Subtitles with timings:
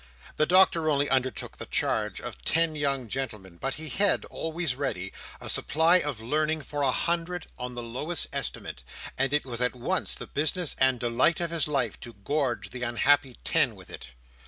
[0.37, 5.13] The Doctor only undertook the charge of ten young gentlemen, but he had, always ready,
[5.39, 8.83] a supply of learning for a hundred, on the lowest estimate;
[9.15, 12.81] and it was at once the business and delight of his life to gorge the
[12.81, 14.07] unhappy ten with it.